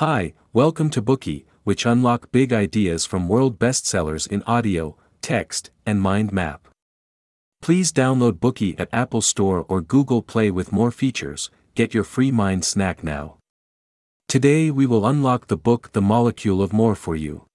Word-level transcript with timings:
Hi, 0.00 0.34
welcome 0.52 0.90
to 0.90 1.00
Bookey, 1.00 1.46
which 1.64 1.86
unlock 1.86 2.30
big 2.30 2.52
ideas 2.52 3.06
from 3.06 3.28
world 3.28 3.58
bestsellers 3.58 4.26
in 4.26 4.42
audio, 4.42 4.98
text, 5.22 5.70
and 5.86 6.02
mind 6.02 6.34
map. 6.34 6.68
Please 7.62 7.94
download 7.94 8.32
Bookey 8.32 8.78
at 8.78 8.90
Apple 8.92 9.22
Store 9.22 9.64
or 9.70 9.80
Google 9.80 10.20
Play 10.20 10.50
with 10.50 10.70
more 10.70 10.90
features. 10.90 11.50
Get 11.74 11.94
your 11.94 12.04
free 12.04 12.30
mind 12.30 12.62
snack 12.66 13.02
now. 13.02 13.38
Today 14.28 14.70
we 14.70 14.84
will 14.84 15.06
unlock 15.06 15.46
the 15.46 15.56
book 15.56 15.92
The 15.92 16.02
Molecule 16.02 16.60
of 16.60 16.74
More 16.74 16.94
for 16.94 17.16
you. 17.16 17.46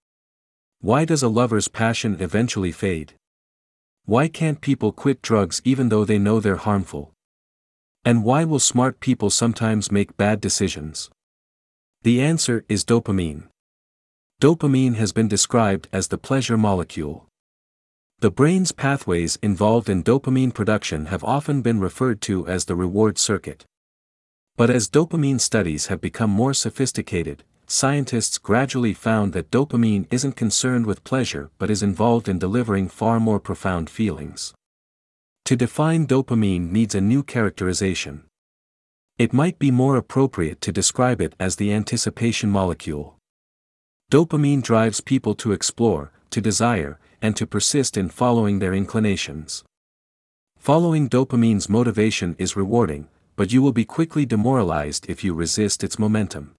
Why 0.79 1.05
does 1.05 1.21
a 1.21 1.29
lover's 1.29 1.67
passion 1.67 2.17
eventually 2.19 2.71
fade? 2.71 3.13
Why 4.05 4.27
can't 4.27 4.61
people 4.61 4.91
quit 4.91 5.21
drugs 5.21 5.61
even 5.63 5.89
though 5.89 6.05
they 6.05 6.17
know 6.17 6.39
they're 6.39 6.55
harmful? 6.55 7.11
And 8.03 8.23
why 8.23 8.45
will 8.45 8.57
smart 8.57 8.99
people 8.99 9.29
sometimes 9.29 9.91
make 9.91 10.17
bad 10.17 10.41
decisions? 10.41 11.11
The 12.03 12.19
answer 12.19 12.65
is 12.67 12.83
dopamine. 12.83 13.43
Dopamine 14.41 14.95
has 14.95 15.11
been 15.11 15.27
described 15.27 15.87
as 15.93 16.07
the 16.07 16.17
pleasure 16.17 16.57
molecule. 16.57 17.27
The 18.21 18.31
brain's 18.31 18.71
pathways 18.71 19.37
involved 19.43 19.87
in 19.87 20.03
dopamine 20.03 20.51
production 20.51 21.05
have 21.07 21.23
often 21.23 21.61
been 21.61 21.79
referred 21.79 22.19
to 22.21 22.47
as 22.47 22.65
the 22.65 22.75
reward 22.75 23.19
circuit. 23.19 23.65
But 24.57 24.71
as 24.71 24.89
dopamine 24.89 25.39
studies 25.39 25.87
have 25.87 26.01
become 26.01 26.31
more 26.31 26.55
sophisticated, 26.55 27.43
scientists 27.67 28.39
gradually 28.39 28.95
found 28.95 29.33
that 29.33 29.51
dopamine 29.51 30.07
isn't 30.09 30.35
concerned 30.35 30.87
with 30.87 31.03
pleasure 31.03 31.51
but 31.59 31.69
is 31.69 31.83
involved 31.83 32.27
in 32.27 32.39
delivering 32.39 32.89
far 32.89 33.19
more 33.19 33.39
profound 33.39 33.91
feelings. 33.91 34.55
To 35.45 35.55
define 35.55 36.07
dopamine 36.07 36.71
needs 36.71 36.95
a 36.95 37.01
new 37.01 37.21
characterization. 37.21 38.23
It 39.21 39.33
might 39.33 39.59
be 39.59 39.69
more 39.69 39.97
appropriate 39.97 40.61
to 40.61 40.71
describe 40.71 41.21
it 41.21 41.35
as 41.39 41.57
the 41.57 41.71
anticipation 41.71 42.49
molecule. 42.49 43.19
Dopamine 44.11 44.63
drives 44.63 44.99
people 44.99 45.35
to 45.35 45.51
explore, 45.51 46.11
to 46.31 46.41
desire, 46.41 46.97
and 47.21 47.37
to 47.37 47.45
persist 47.45 47.97
in 47.97 48.09
following 48.09 48.57
their 48.57 48.73
inclinations. 48.73 49.63
Following 50.57 51.07
dopamine's 51.07 51.69
motivation 51.69 52.35
is 52.39 52.55
rewarding, 52.55 53.09
but 53.35 53.53
you 53.53 53.61
will 53.61 53.71
be 53.71 53.85
quickly 53.85 54.25
demoralized 54.25 55.07
if 55.07 55.23
you 55.23 55.35
resist 55.35 55.83
its 55.83 55.99
momentum. 55.99 56.55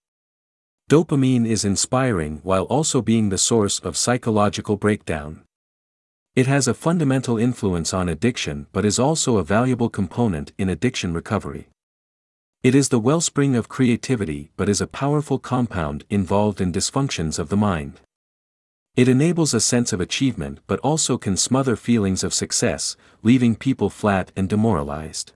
Dopamine 0.89 1.45
is 1.45 1.65
inspiring 1.65 2.39
while 2.45 2.67
also 2.77 3.03
being 3.03 3.31
the 3.31 3.39
source 3.39 3.81
of 3.81 3.97
psychological 3.97 4.77
breakdown. 4.77 5.43
It 6.37 6.47
has 6.47 6.69
a 6.69 6.75
fundamental 6.75 7.39
influence 7.39 7.93
on 7.93 8.09
addiction 8.09 8.69
but 8.71 8.85
is 8.85 9.01
also 9.01 9.39
a 9.39 9.43
valuable 9.43 9.91
component 9.91 10.53
in 10.59 10.69
addiction 10.69 11.13
recovery. 11.13 11.67
It 12.63 12.77
is 12.77 12.91
the 12.91 13.01
wellspring 13.01 13.57
of 13.57 13.69
creativity 13.69 14.53
but 14.57 14.69
is 14.69 14.81
a 14.81 14.87
powerful 14.87 15.41
compound 15.41 16.05
involved 16.09 16.61
in 16.61 16.71
dysfunctions 16.71 17.41
of 17.41 17.49
the 17.49 17.57
mind. 17.57 18.01
It 18.95 19.09
enables 19.09 19.53
a 19.53 19.59
sense 19.61 19.93
of 19.93 20.01
achievement 20.01 20.61
but 20.69 20.79
also 20.79 21.19
can 21.19 21.37
smother 21.37 21.75
feelings 21.75 22.23
of 22.23 22.33
success, 22.33 22.97
leaving 23.25 23.57
people 23.57 23.91
flat 23.91 24.31
and 24.37 24.49
demoralized. 24.49 25.33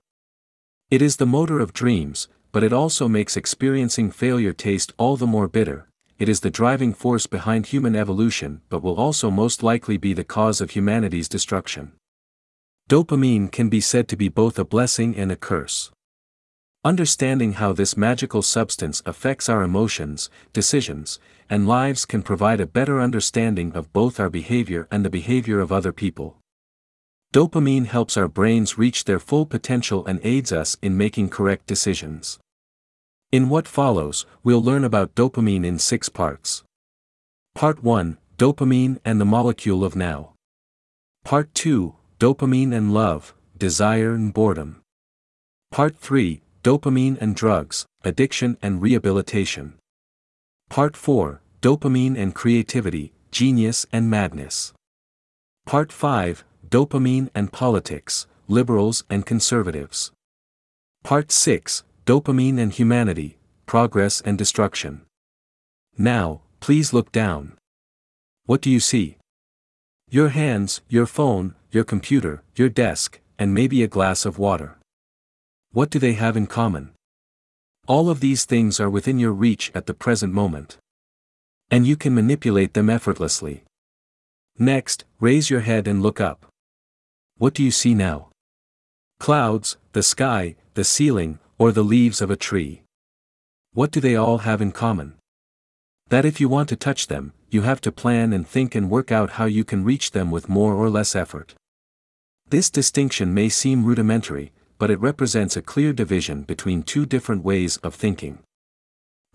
It 0.89 1.01
is 1.01 1.17
the 1.17 1.25
motor 1.25 1.59
of 1.59 1.73
dreams, 1.73 2.29
but 2.53 2.63
it 2.63 2.71
also 2.71 3.09
makes 3.09 3.35
experiencing 3.35 4.09
failure 4.09 4.53
taste 4.53 4.93
all 4.97 5.17
the 5.17 5.27
more 5.27 5.49
bitter. 5.49 5.89
It 6.17 6.29
is 6.29 6.39
the 6.39 6.49
driving 6.49 6.93
force 6.93 7.27
behind 7.27 7.65
human 7.65 7.93
evolution 7.93 8.61
but 8.69 8.81
will 8.81 8.95
also 8.95 9.29
most 9.29 9.61
likely 9.61 9.97
be 9.97 10.13
the 10.13 10.23
cause 10.23 10.61
of 10.61 10.69
humanity's 10.69 11.27
destruction. 11.27 11.91
Dopamine 12.87 13.51
can 13.51 13.67
be 13.67 13.81
said 13.81 14.07
to 14.07 14.15
be 14.15 14.29
both 14.29 14.57
a 14.57 14.63
blessing 14.63 15.13
and 15.17 15.29
a 15.29 15.35
curse. 15.35 15.91
Understanding 16.87 17.51
how 17.59 17.73
this 17.73 17.97
magical 17.97 18.41
substance 18.41 19.03
affects 19.05 19.49
our 19.49 19.61
emotions, 19.61 20.29
decisions, 20.53 21.19
and 21.49 21.67
lives 21.67 22.05
can 22.05 22.23
provide 22.23 22.61
a 22.61 22.65
better 22.65 23.01
understanding 23.01 23.73
of 23.73 23.91
both 23.91 24.21
our 24.21 24.29
behavior 24.29 24.87
and 24.89 25.03
the 25.03 25.09
behavior 25.09 25.59
of 25.59 25.69
other 25.69 25.91
people. 25.91 26.37
Dopamine 27.33 27.87
helps 27.87 28.15
our 28.15 28.29
brains 28.29 28.77
reach 28.77 29.03
their 29.03 29.19
full 29.19 29.45
potential 29.45 30.05
and 30.05 30.21
aids 30.23 30.53
us 30.53 30.77
in 30.81 30.95
making 30.95 31.27
correct 31.27 31.67
decisions. 31.67 32.39
In 33.33 33.49
what 33.49 33.67
follows, 33.67 34.25
we'll 34.41 34.63
learn 34.63 34.85
about 34.85 35.13
dopamine 35.13 35.65
in 35.65 35.79
six 35.79 36.07
parts. 36.07 36.63
Part 37.53 37.83
1 37.83 38.17
Dopamine 38.37 38.99
and 39.03 39.19
the 39.19 39.25
Molecule 39.25 39.83
of 39.83 39.97
Now. 39.97 40.35
Part 41.25 41.53
2 41.53 41.95
Dopamine 42.17 42.73
and 42.73 42.93
Love, 42.93 43.33
Desire 43.57 44.13
and 44.13 44.33
Boredom. 44.33 44.81
Part 45.69 45.97
3 45.97 46.43
Dopamine 46.67 47.17
and 47.21 47.33
Drugs, 47.33 47.85
Addiction 48.03 48.57
and 48.61 48.81
Rehabilitation. 48.81 49.75
Part 50.67 50.97
4 50.97 51.39
Dopamine 51.61 52.17
and 52.17 52.35
Creativity, 52.35 53.13
Genius 53.31 53.85
and 53.93 54.09
Madness. 54.09 54.73
Part 55.65 55.93
5 55.93 56.43
Dopamine 56.67 57.29
and 57.33 57.53
Politics, 57.53 58.27
Liberals 58.49 59.05
and 59.09 59.25
Conservatives. 59.25 60.11
Part 61.05 61.31
6 61.31 61.85
Dopamine 62.05 62.59
and 62.59 62.73
Humanity, 62.73 63.37
Progress 63.65 64.19
and 64.19 64.37
Destruction. 64.37 65.03
Now, 65.97 66.41
please 66.59 66.91
look 66.91 67.13
down. 67.13 67.53
What 68.45 68.59
do 68.59 68.69
you 68.69 68.81
see? 68.81 69.15
Your 70.09 70.27
hands, 70.35 70.81
your 70.89 71.05
phone, 71.05 71.55
your 71.71 71.85
computer, 71.85 72.43
your 72.57 72.67
desk, 72.67 73.21
and 73.39 73.53
maybe 73.53 73.83
a 73.83 73.87
glass 73.87 74.25
of 74.25 74.37
water. 74.37 74.77
What 75.77 75.91
do 75.91 75.99
they 75.99 76.13
have 76.13 76.35
in 76.35 76.47
common? 76.47 76.89
All 77.87 78.09
of 78.09 78.19
these 78.19 78.45
things 78.45 78.79
are 78.79 78.89
within 78.89 79.19
your 79.19 79.31
reach 79.31 79.71
at 79.75 79.85
the 79.85 79.93
present 79.93 80.33
moment. 80.33 80.77
And 81.69 81.85
you 81.85 81.95
can 81.95 82.15
manipulate 82.15 82.73
them 82.73 82.89
effortlessly. 82.89 83.63
Next, 84.57 85.05
raise 85.19 85.51
your 85.51 85.59
head 85.59 85.87
and 85.87 86.01
look 86.01 86.19
up. 86.19 86.47
What 87.37 87.53
do 87.53 87.61
you 87.61 87.69
see 87.69 87.93
now? 87.93 88.29
Clouds, 89.19 89.77
the 89.93 90.01
sky, 90.01 90.55
the 90.73 90.83
ceiling, 90.83 91.37
or 91.59 91.71
the 91.71 91.83
leaves 91.83 92.21
of 92.21 92.31
a 92.31 92.35
tree. 92.35 92.81
What 93.73 93.91
do 93.91 93.99
they 93.99 94.15
all 94.15 94.39
have 94.39 94.63
in 94.63 94.71
common? 94.71 95.13
That 96.09 96.25
if 96.25 96.41
you 96.41 96.49
want 96.49 96.69
to 96.69 96.75
touch 96.75 97.05
them, 97.05 97.33
you 97.51 97.61
have 97.61 97.81
to 97.81 97.91
plan 97.91 98.33
and 98.33 98.47
think 98.47 98.73
and 98.73 98.89
work 98.89 99.11
out 99.11 99.37
how 99.37 99.45
you 99.45 99.63
can 99.63 99.83
reach 99.83 100.09
them 100.09 100.31
with 100.31 100.49
more 100.49 100.73
or 100.73 100.89
less 100.89 101.15
effort. 101.15 101.53
This 102.49 102.71
distinction 102.71 103.31
may 103.31 103.47
seem 103.47 103.85
rudimentary, 103.85 104.53
but 104.77 104.91
it 104.91 104.99
represents 104.99 105.57
a 105.57 105.61
clear 105.61 105.93
division 105.93 106.43
between 106.43 106.83
two 106.83 107.05
different 107.05 107.43
ways 107.43 107.77
of 107.77 107.95
thinking. 107.95 108.39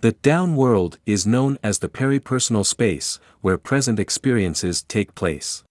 The 0.00 0.12
down 0.12 0.56
world 0.56 0.98
is 1.06 1.26
known 1.26 1.58
as 1.62 1.78
the 1.78 1.88
peripersonal 1.88 2.66
space, 2.66 3.20
where 3.40 3.58
present 3.58 4.00
experiences 4.00 4.82
take 4.82 5.14
place. 5.14 5.62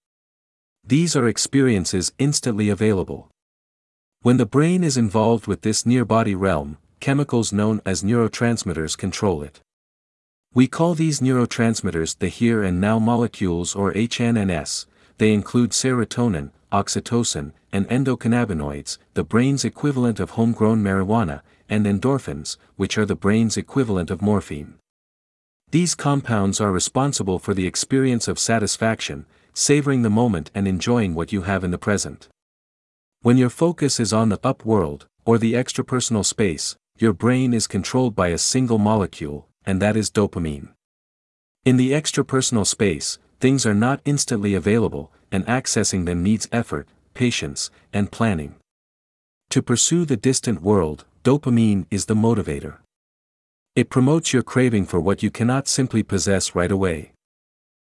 These 0.85 1.15
are 1.15 1.27
experiences 1.27 2.13
instantly 2.17 2.69
available. 2.69 3.29
When 4.21 4.37
the 4.37 4.45
brain 4.45 4.83
is 4.83 4.97
involved 4.97 5.47
with 5.47 5.61
this 5.61 5.85
near-body 5.85 6.35
realm, 6.35 6.77
chemicals 6.99 7.51
known 7.51 7.81
as 7.85 8.03
neurotransmitters 8.03 8.97
control 8.97 9.43
it. 9.43 9.59
We 10.53 10.67
call 10.67 10.95
these 10.95 11.19
neurotransmitters 11.21 12.19
the 12.19 12.27
here 12.27 12.63
and 12.63 12.79
now 12.79 12.99
molecules 12.99 13.75
or 13.75 13.93
HNNS, 13.93 14.85
they 15.17 15.33
include 15.33 15.71
serotonin, 15.71 16.51
oxytocin, 16.71 17.51
and 17.71 17.87
endocannabinoids, 17.89 18.97
the 19.13 19.23
brain's 19.23 19.65
equivalent 19.65 20.19
of 20.19 20.31
homegrown 20.31 20.83
marijuana, 20.83 21.41
and 21.69 21.85
endorphins, 21.85 22.57
which 22.75 22.97
are 22.97 23.05
the 23.05 23.15
brain's 23.15 23.57
equivalent 23.57 24.11
of 24.11 24.21
morphine. 24.21 24.75
These 25.71 25.95
compounds 25.95 26.59
are 26.59 26.71
responsible 26.71 27.39
for 27.39 27.53
the 27.53 27.65
experience 27.65 28.27
of 28.27 28.37
satisfaction, 28.37 29.25
savoring 29.53 30.01
the 30.01 30.09
moment 30.09 30.51
and 30.53 30.67
enjoying 30.67 31.15
what 31.15 31.31
you 31.31 31.43
have 31.43 31.63
in 31.63 31.71
the 31.71 31.77
present. 31.77 32.27
When 33.21 33.37
your 33.37 33.49
focus 33.49 33.99
is 33.99 34.11
on 34.11 34.29
the 34.29 34.39
up 34.43 34.65
world, 34.65 35.07
or 35.25 35.37
the 35.37 35.53
extrapersonal 35.53 36.25
space, 36.25 36.75
your 36.97 37.13
brain 37.13 37.53
is 37.53 37.67
controlled 37.67 38.15
by 38.15 38.29
a 38.29 38.37
single 38.37 38.77
molecule, 38.77 39.47
and 39.65 39.81
that 39.81 39.95
is 39.95 40.11
dopamine. 40.11 40.69
In 41.63 41.77
the 41.77 41.91
extrapersonal 41.91 42.65
space, 42.65 43.19
things 43.39 43.65
are 43.65 43.75
not 43.75 44.01
instantly 44.03 44.53
available, 44.55 45.11
and 45.31 45.45
accessing 45.45 46.05
them 46.05 46.23
needs 46.23 46.47
effort, 46.51 46.87
patience, 47.13 47.71
and 47.93 48.11
planning. 48.11 48.55
To 49.51 49.61
pursue 49.61 50.05
the 50.05 50.17
distant 50.17 50.61
world, 50.61 51.05
dopamine 51.23 51.85
is 51.91 52.05
the 52.05 52.15
motivator. 52.15 52.77
It 53.75 53.89
promotes 53.89 54.33
your 54.33 54.43
craving 54.43 54.85
for 54.85 54.99
what 54.99 55.23
you 55.23 55.31
cannot 55.31 55.67
simply 55.67 56.03
possess 56.03 56.55
right 56.55 56.71
away. 56.71 57.11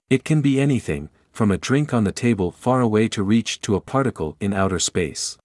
It 0.08 0.24
can 0.24 0.40
be 0.40 0.60
anything, 0.60 1.10
from 1.32 1.50
a 1.50 1.58
drink 1.58 1.92
on 1.92 2.04
the 2.04 2.12
table 2.12 2.50
far 2.50 2.80
away 2.80 3.08
to 3.08 3.22
reach 3.22 3.60
to 3.60 3.74
a 3.74 3.80
particle 3.80 4.36
in 4.40 4.54
outer 4.54 4.78
space. 4.78 5.36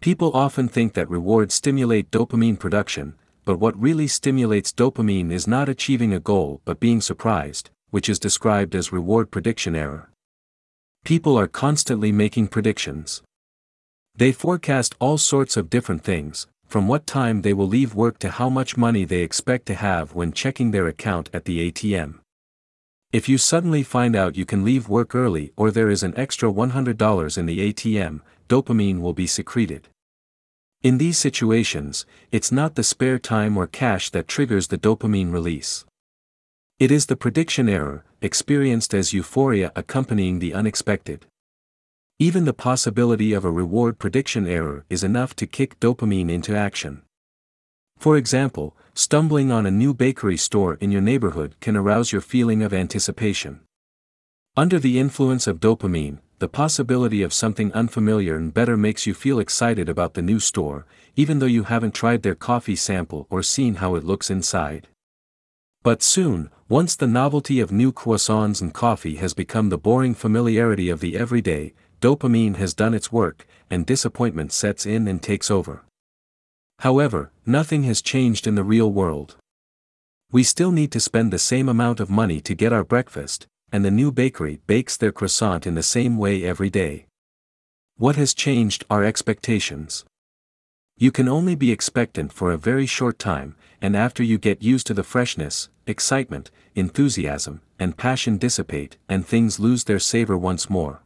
People 0.00 0.32
often 0.32 0.68
think 0.68 0.94
that 0.94 1.08
rewards 1.08 1.54
stimulate 1.54 2.10
dopamine 2.10 2.58
production, 2.58 3.14
but 3.44 3.60
what 3.60 3.80
really 3.80 4.08
stimulates 4.08 4.72
dopamine 4.72 5.30
is 5.30 5.46
not 5.46 5.68
achieving 5.68 6.12
a 6.12 6.20
goal 6.20 6.60
but 6.64 6.80
being 6.80 7.00
surprised, 7.00 7.70
which 7.90 8.08
is 8.08 8.18
described 8.18 8.74
as 8.74 8.92
reward 8.92 9.30
prediction 9.30 9.76
error. 9.76 10.10
People 11.06 11.38
are 11.38 11.46
constantly 11.46 12.10
making 12.10 12.48
predictions. 12.48 13.22
They 14.16 14.32
forecast 14.32 14.96
all 14.98 15.18
sorts 15.18 15.56
of 15.56 15.70
different 15.70 16.02
things, 16.02 16.48
from 16.66 16.88
what 16.88 17.06
time 17.06 17.42
they 17.42 17.52
will 17.52 17.68
leave 17.68 17.94
work 17.94 18.18
to 18.18 18.28
how 18.28 18.48
much 18.48 18.76
money 18.76 19.04
they 19.04 19.20
expect 19.20 19.66
to 19.66 19.74
have 19.74 20.16
when 20.16 20.32
checking 20.32 20.72
their 20.72 20.88
account 20.88 21.30
at 21.32 21.44
the 21.44 21.70
ATM. 21.70 22.18
If 23.12 23.28
you 23.28 23.38
suddenly 23.38 23.84
find 23.84 24.16
out 24.16 24.36
you 24.36 24.44
can 24.44 24.64
leave 24.64 24.88
work 24.88 25.14
early 25.14 25.52
or 25.56 25.70
there 25.70 25.90
is 25.90 26.02
an 26.02 26.12
extra 26.16 26.50
$100 26.50 27.38
in 27.38 27.46
the 27.46 27.72
ATM, 27.72 28.20
dopamine 28.48 29.00
will 29.00 29.14
be 29.14 29.28
secreted. 29.28 29.86
In 30.82 30.98
these 30.98 31.18
situations, 31.18 32.04
it's 32.32 32.50
not 32.50 32.74
the 32.74 32.82
spare 32.82 33.20
time 33.20 33.56
or 33.56 33.68
cash 33.68 34.10
that 34.10 34.26
triggers 34.26 34.66
the 34.66 34.76
dopamine 34.76 35.32
release. 35.32 35.84
It 36.80 36.90
is 36.90 37.06
the 37.06 37.14
prediction 37.14 37.68
error, 37.68 38.04
experienced 38.26 38.92
as 38.92 39.14
euphoria 39.14 39.70
accompanying 39.76 40.40
the 40.40 40.52
unexpected. 40.52 41.24
Even 42.18 42.44
the 42.44 42.52
possibility 42.52 43.32
of 43.32 43.44
a 43.44 43.50
reward 43.50 43.98
prediction 43.98 44.48
error 44.48 44.84
is 44.90 45.04
enough 45.04 45.36
to 45.36 45.46
kick 45.46 45.78
dopamine 45.78 46.28
into 46.28 46.56
action. 46.56 47.02
For 47.96 48.16
example, 48.16 48.76
stumbling 48.94 49.52
on 49.52 49.64
a 49.64 49.70
new 49.70 49.94
bakery 49.94 50.36
store 50.36 50.74
in 50.80 50.90
your 50.90 51.02
neighborhood 51.02 51.54
can 51.60 51.76
arouse 51.76 52.10
your 52.10 52.20
feeling 52.20 52.62
of 52.62 52.74
anticipation. 52.74 53.60
Under 54.56 54.78
the 54.80 54.98
influence 54.98 55.46
of 55.46 55.60
dopamine, 55.60 56.18
the 56.38 56.48
possibility 56.48 57.22
of 57.22 57.32
something 57.32 57.72
unfamiliar 57.74 58.36
and 58.36 58.52
better 58.52 58.76
makes 58.76 59.06
you 59.06 59.14
feel 59.14 59.38
excited 59.38 59.88
about 59.88 60.14
the 60.14 60.20
new 60.20 60.40
store, 60.40 60.84
even 61.14 61.38
though 61.38 61.46
you 61.46 61.62
haven't 61.62 61.94
tried 61.94 62.22
their 62.22 62.34
coffee 62.34 62.76
sample 62.76 63.26
or 63.30 63.42
seen 63.42 63.76
how 63.76 63.94
it 63.94 64.04
looks 64.04 64.30
inside. 64.30 64.88
But 65.86 66.02
soon, 66.02 66.50
once 66.68 66.96
the 66.96 67.06
novelty 67.06 67.60
of 67.60 67.70
new 67.70 67.92
croissants 67.92 68.60
and 68.60 68.74
coffee 68.74 69.18
has 69.18 69.34
become 69.34 69.68
the 69.68 69.78
boring 69.78 70.14
familiarity 70.14 70.90
of 70.90 70.98
the 70.98 71.16
everyday, 71.16 71.74
dopamine 72.00 72.56
has 72.56 72.74
done 72.74 72.92
its 72.92 73.12
work, 73.12 73.46
and 73.70 73.86
disappointment 73.86 74.50
sets 74.50 74.84
in 74.84 75.06
and 75.06 75.22
takes 75.22 75.48
over. 75.48 75.84
However, 76.80 77.30
nothing 77.46 77.84
has 77.84 78.02
changed 78.02 78.48
in 78.48 78.56
the 78.56 78.64
real 78.64 78.90
world. 78.90 79.36
We 80.32 80.42
still 80.42 80.72
need 80.72 80.90
to 80.90 80.98
spend 80.98 81.32
the 81.32 81.38
same 81.38 81.68
amount 81.68 82.00
of 82.00 82.10
money 82.10 82.40
to 82.40 82.56
get 82.56 82.72
our 82.72 82.82
breakfast, 82.82 83.46
and 83.70 83.84
the 83.84 83.92
new 83.92 84.10
bakery 84.10 84.58
bakes 84.66 84.96
their 84.96 85.12
croissant 85.12 85.68
in 85.68 85.76
the 85.76 85.84
same 85.84 86.18
way 86.18 86.42
every 86.42 86.68
day. 86.68 87.06
What 87.96 88.16
has 88.16 88.34
changed 88.34 88.84
are 88.90 89.04
expectations. 89.04 90.04
You 90.98 91.12
can 91.12 91.28
only 91.28 91.54
be 91.54 91.72
expectant 91.72 92.32
for 92.32 92.50
a 92.50 92.56
very 92.56 92.86
short 92.86 93.18
time, 93.18 93.54
and 93.82 93.94
after 93.94 94.22
you 94.22 94.38
get 94.38 94.62
used 94.62 94.86
to 94.86 94.94
the 94.94 95.04
freshness, 95.04 95.68
excitement, 95.86 96.50
enthusiasm, 96.74 97.60
and 97.78 97.98
passion 97.98 98.38
dissipate, 98.38 98.96
and 99.06 99.26
things 99.26 99.60
lose 99.60 99.84
their 99.84 99.98
savor 99.98 100.38
once 100.38 100.70
more. 100.70 101.02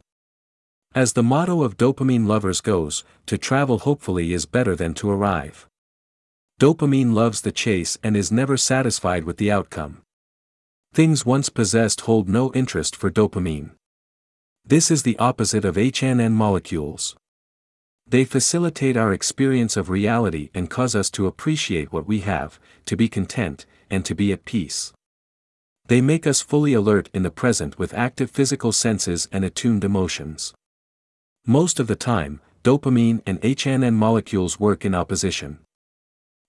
As 0.95 1.11
the 1.11 1.23
motto 1.23 1.61
of 1.61 1.75
dopamine 1.75 2.25
lovers 2.25 2.61
goes, 2.61 3.03
to 3.25 3.37
travel 3.37 3.79
hopefully 3.79 4.31
is 4.31 4.45
better 4.45 4.77
than 4.77 4.93
to 4.95 5.09
arrive. 5.09 5.67
Dopamine 6.59 7.13
loves 7.13 7.41
the 7.41 7.51
chase 7.51 7.97
and 8.01 8.15
is 8.15 8.31
never 8.31 8.55
satisfied 8.55 9.25
with 9.25 9.37
the 9.37 9.51
outcome. 9.51 10.01
Things 10.93 11.25
once 11.25 11.49
possessed 11.49 12.01
hold 12.01 12.29
no 12.29 12.51
interest 12.53 12.95
for 12.95 13.09
dopamine. 13.09 13.71
This 14.63 14.89
is 14.89 15.03
the 15.03 15.17
opposite 15.17 15.65
of 15.65 15.75
HNN 15.75 16.31
molecules. 16.31 17.15
They 18.11 18.25
facilitate 18.25 18.97
our 18.97 19.13
experience 19.13 19.77
of 19.77 19.89
reality 19.89 20.49
and 20.53 20.69
cause 20.69 20.95
us 20.95 21.09
to 21.11 21.27
appreciate 21.27 21.93
what 21.93 22.07
we 22.07 22.19
have, 22.19 22.59
to 22.87 22.97
be 22.97 23.07
content, 23.07 23.65
and 23.89 24.03
to 24.03 24.13
be 24.13 24.33
at 24.33 24.43
peace. 24.43 24.91
They 25.87 26.01
make 26.01 26.27
us 26.27 26.41
fully 26.41 26.73
alert 26.73 27.07
in 27.13 27.23
the 27.23 27.31
present 27.31 27.79
with 27.79 27.93
active 27.93 28.29
physical 28.29 28.73
senses 28.73 29.29
and 29.31 29.45
attuned 29.45 29.85
emotions. 29.85 30.53
Most 31.47 31.79
of 31.79 31.87
the 31.87 31.95
time, 31.95 32.41
dopamine 32.65 33.21
and 33.25 33.39
HNN 33.39 33.93
molecules 33.93 34.59
work 34.59 34.83
in 34.83 34.93
opposition. 34.93 35.59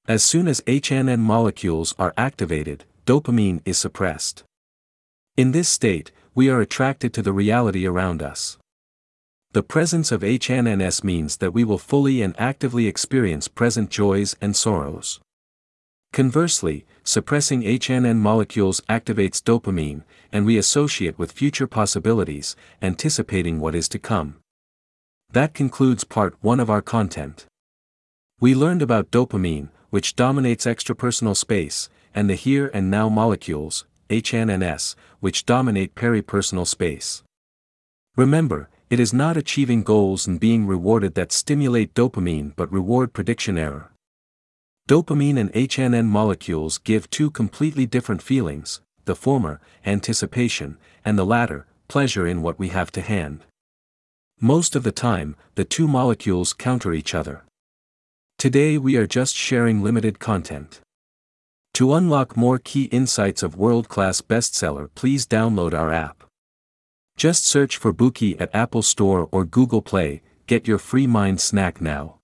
As 0.09 0.25
soon 0.25 0.49
as 0.49 0.63
HNN 0.63 1.21
molecules 1.21 1.95
are 1.97 2.13
activated, 2.17 2.87
dopamine 3.07 3.61
is 3.65 3.79
suppressed. 3.79 4.43
In 5.37 5.53
this 5.53 5.69
state, 5.69 6.11
we 6.35 6.49
are 6.49 6.61
attracted 6.61 7.15
to 7.15 7.23
the 7.23 7.33
reality 7.33 7.87
around 7.87 8.21
us. 8.21 8.59
The 9.55 9.63
presence 9.63 10.11
of 10.11 10.23
HNNS 10.23 11.05
means 11.05 11.37
that 11.37 11.53
we 11.53 11.63
will 11.63 11.77
fully 11.77 12.23
and 12.23 12.35
actively 12.39 12.87
experience 12.87 13.49
present 13.49 13.91
joys 13.91 14.35
and 14.41 14.57
sorrows. 14.57 15.21
Conversely, 16.15 16.87
suppressing 17.05 17.61
HNN 17.63 18.17
molecules 18.17 18.81
activates 18.89 19.43
dopamine, 19.43 20.05
and 20.33 20.47
we 20.47 20.57
associate 20.57 21.19
with 21.19 21.33
future 21.33 21.67
possibilities, 21.67 22.57
anticipating 22.81 23.61
what 23.61 23.75
is 23.75 23.91
to 23.91 23.99
come. 23.99 24.37
That 25.33 25.53
concludes 25.53 26.05
part 26.05 26.35
1 26.41 26.59
of 26.59 26.71
our 26.71 26.83
content. 26.83 27.45
We 28.41 28.55
learned 28.55 28.81
about 28.81 29.11
dopamine, 29.11 29.69
which 29.91 30.17
dominates 30.17 30.65
extrapersonal 30.65 31.37
space, 31.37 31.91
and 32.15 32.31
the 32.31 32.37
here 32.37 32.71
and 32.73 32.91
now 32.91 33.11
molecules, 33.11 33.85
HNNS, 34.09 34.95
which 35.21 35.45
dominate 35.45 35.95
peripersonal 35.95 36.67
space. 36.67 37.23
Remember, 38.17 38.71
it 38.93 39.01
is 39.01 39.15
not 39.15 39.39
achieving 39.39 39.83
goals 39.83 40.27
and 40.27 40.39
being 40.39 40.67
rewarded 40.67 41.15
that 41.15 41.33
stimulate 41.33 41.95
dopamine 41.95 42.53
but 42.57 42.71
reward 42.71 43.15
prediction 43.15 43.57
error. 43.57 43.91
Dopamine 44.87 45.39
and 45.39 45.51
HNN 45.55 46.05
molecules 46.09 46.77
give 46.77 47.09
two 47.09 47.31
completely 47.31 47.87
different 47.87 48.21
feelings, 48.21 48.83
the 49.07 49.17
former, 49.17 49.63
anticipation, 49.87 50.77
and 51.07 51.19
the 51.19 51.25
latter, 51.25 51.65
pleasure 51.89 52.27
in 52.27 52.43
what 52.43 52.59
we 52.59 52.69
have 52.69 52.93
to 52.93 53.01
hand. 53.01 53.41
Most 54.43 54.77
of 54.77 54.83
the 54.83 54.93
time, 54.93 55.37
the 55.55 55.65
two 55.65 55.89
molecules 55.89 56.53
counter 56.53 56.93
each 56.93 57.15
other. 57.15 57.45
Today 58.37 58.77
we 58.77 58.99
are 58.99 59.07
just 59.07 59.35
sharing 59.35 59.83
limited 59.83 60.19
content. 60.19 60.83
To 61.73 61.95
unlock 61.95 62.37
more 62.37 62.59
key 62.59 62.91
insights 62.93 63.43
of 63.43 63.57
world-class 63.57 64.21
bestseller 64.21 64.91
please 64.95 65.27
download 65.27 65.73
our 65.73 65.91
app. 65.91 66.25
Just 67.17 67.45
search 67.45 67.77
for 67.77 67.93
Bookey 67.93 68.41
at 68.41 68.55
Apple 68.55 68.83
Store 68.83 69.29
or 69.31 69.45
Google 69.45 69.83
Play, 69.83 70.23
get 70.47 70.67
your 70.67 70.79
free 70.79 71.07
mind 71.07 71.41
snack 71.41 71.81
now. 71.81 72.22